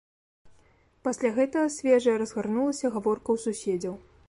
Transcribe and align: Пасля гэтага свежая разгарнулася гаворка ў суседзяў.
Пасля 1.07 1.31
гэтага 1.35 1.71
свежая 1.77 2.17
разгарнулася 2.23 2.93
гаворка 2.99 3.29
ў 3.35 3.37
суседзяў. 3.47 3.95